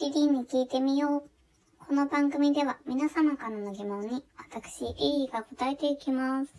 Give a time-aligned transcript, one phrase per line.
[0.00, 1.22] リリーに聞いてみよう。
[1.86, 6.50] この番組では皆様からの疑問に私、リリーが答えていきます。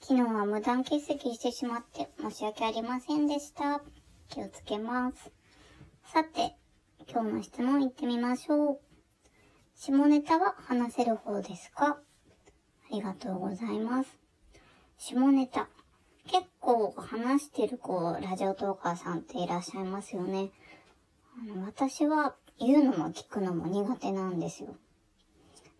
[0.00, 3.82] 昨日は無断欠席してしまって申し訳ありませんでした。
[4.30, 5.30] 気をつけます。
[6.12, 6.56] さて、
[7.08, 8.78] 今日の質問いってみましょう。
[9.76, 11.86] 下ネタは話せる方ですか？
[11.86, 11.98] あ
[12.90, 14.10] りがとうございます。
[14.98, 15.68] 下ネタ。
[16.26, 20.50] 結構話してるこう、ラジオトーカーさんっていらっしゃいますよね。
[21.38, 24.76] あの私は言うのも聞くのも苦手なんですよ。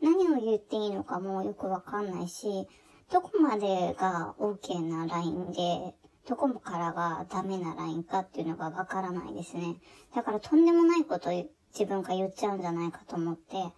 [0.03, 2.69] 何を言っていいのかもよくわかんないし、
[3.11, 5.95] どこまでが OK なラインで、
[6.29, 9.77] どこからがダメなラインかっていうのがわからないですね。
[10.15, 13.73] だからとんでもないこと自分が言っちゃうんじゃないかと思って、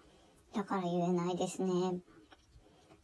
[0.54, 2.00] だから言えないですね。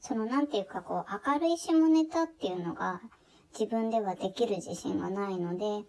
[0.01, 3.01] そのなんていうかこう明るい下ネタっていうのが
[3.53, 5.87] 自分ではできる自信がないので、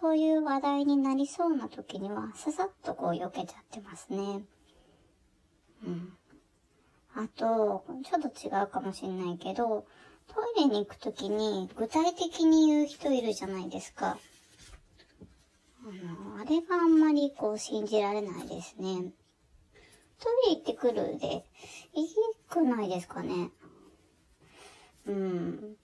[0.00, 4.44] そういう話題になりそうな時にはささっとこう避けちゃってますね。
[5.86, 6.12] うん。
[7.14, 9.86] あと、ちょっと違うかもしれないけど、
[10.26, 14.18] トイレに行くときに具体的に言う人いるじゃないですか。
[15.84, 19.12] あの、あれがあんまりこう信じられないですね。
[20.18, 21.44] トイレ行ってくるで、
[21.92, 22.08] いい
[22.48, 23.50] くないですかね。
[25.06, 25.76] うん。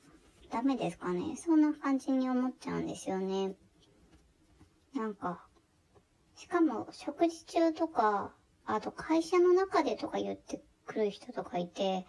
[0.61, 1.36] ダメですかね。
[1.39, 3.55] そんな感じに思っちゃうんですよね。
[4.94, 5.41] なんか、
[6.36, 8.34] しかも食事中とか、
[8.67, 12.05] あと会社の中でとか言ってくる人とかいて、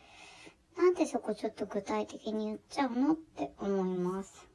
[0.78, 4.46] なんでそこちょっと具体的に言っちゃうのって思います。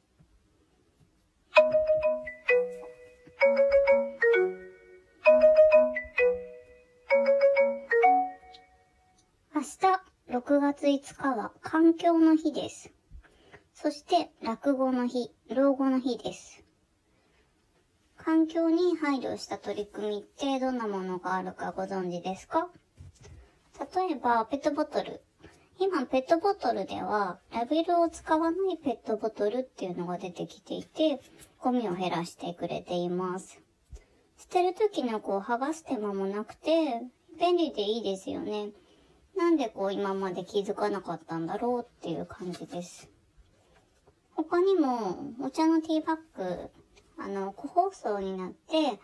[9.55, 12.96] 明日、6月5日は環境の日です。
[13.79, 16.63] そして、落語の日、老後の日です。
[18.17, 22.69] 環境に配慮した取り組みってどんなものがあるかご存知ですか？
[23.95, 25.21] 例えば、ペットボトル。
[25.79, 31.21] 今、ペットボトルでは、ラベルを使わないペットボトルっていうのが出てきていて、
[31.59, 33.61] ゴミを減らしてくれています。
[34.39, 37.03] 捨てるときのこう、剥がす手間もなくて、
[37.39, 38.71] 便利でいいですよね。
[39.37, 43.07] なんでこう、今まで気づかなかったんだろうっていう感じです。
[44.37, 46.69] 他にも、お茶のティーバッグ、
[47.17, 48.99] あの、個包装になって、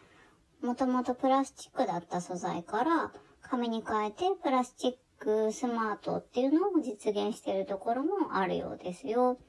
[0.61, 3.11] もともとプラスチックだった素材から、
[3.41, 9.39] 紙に変えてプラスチックスマートっていうのを実現しているところもあるようですよ。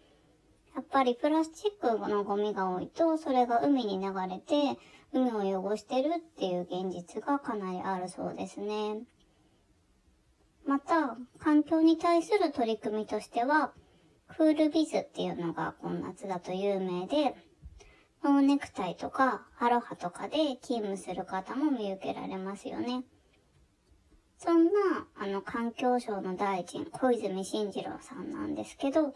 [0.74, 4.78] やっぱりプラスチックのゴミが多いと、それが海に流れて、
[5.12, 9.02] 海を汚してるっていう現実がかなりあるそうですね。
[10.64, 13.74] また、環境に対する取り組みとしては、
[14.36, 17.36] クールビズっていうのが今夏だと有名で、
[18.24, 23.04] ノーネクタイとかアロハとかで勤務する方も見受けられますよね。
[24.38, 24.72] そんな、
[25.20, 29.14] あの、環境省の大臣、小泉進次郎さんなんですけど、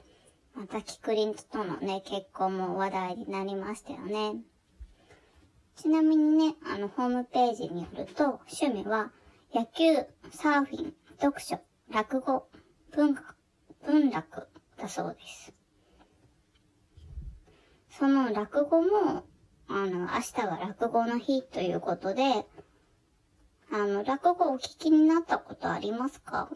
[0.54, 4.40] またキクリンとのね、結婚も話題になりましたよね。
[5.74, 9.10] ちなみにね、あの、ホームページによると、趣味は、
[9.52, 9.96] 野球、
[10.30, 11.58] サーフィン、読書、
[11.90, 12.48] 落語、
[12.92, 13.36] 文学、
[13.84, 14.48] 文楽
[14.78, 15.52] だそうです。
[17.90, 19.24] その落語も、
[19.68, 22.46] あの、明日は落語の日ということで、
[23.70, 26.48] あの、落語をお聞きになったことありますか？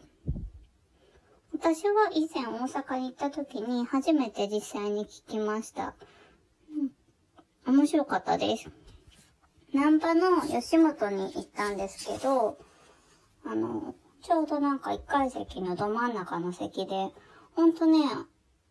[1.53, 5.93] 私は以前大阪に行った時に初めて実際に聞きました。
[7.67, 8.71] うん、面白かったです。
[9.73, 12.57] 南波の吉本に行ったんですけど、
[13.45, 17.09] あの、ちょうどなんか一階席のど真ん中の席で、
[17.55, 17.99] ほんとね、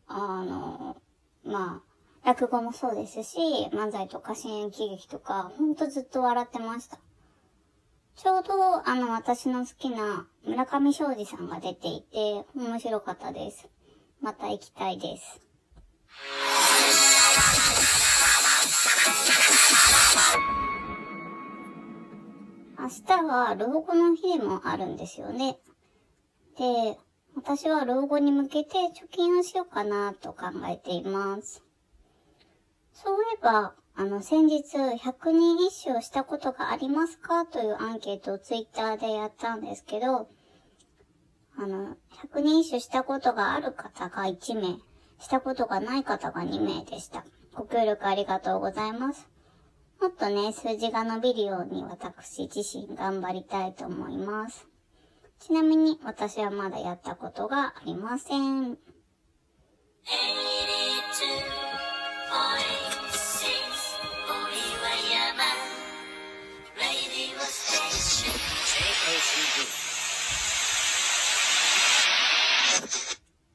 [0.09, 0.97] あの、
[1.45, 1.83] ま
[2.25, 3.39] あ、落語もそうですし、
[3.73, 6.99] 漫才とか新演喜劇とか、ほんとずっと笑ってました。
[8.17, 13.69] ちょうど、あの、私の好きな村上昌司さんが出ていて、面白かったです。
[14.21, 15.41] また行きたいです。
[22.79, 25.57] 明日は老後の日でもあるんですよね。
[26.59, 26.99] で、
[27.35, 31.63] 私は老後に向けて貯金をしようかなと考えています。
[32.93, 40.29] そういえば、あの、先日、100人一首をしたことがありますかというアンケートをツイッターでやったんですけど、
[41.57, 41.97] あの、
[42.33, 44.79] 100人一首したことがある方が1名、
[45.19, 47.25] したことがない方が2名でした。
[47.55, 49.29] ご協力ありがとうございます。
[50.01, 54.72] もっとね、数字が伸びるように私自身頑張りたいと思います。
[55.43, 58.79] ちなみに私はまだやったことがありません。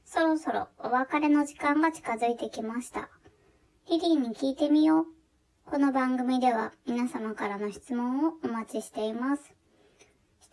[0.03, 3.07] そろそろお別れの時間が近づいてきました。
[3.89, 5.05] リリーに聞いてみよう。
[5.65, 9.56] この番組では皆様からの質問をお待ちしています。